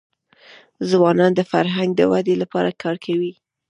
ځوانان 0.89 1.31
د 1.35 1.41
فرهنګ 1.51 1.89
د 1.95 2.01
ودي 2.11 2.35
لپاره 2.43 2.77
کار 2.81 2.95
کوي. 3.05 3.33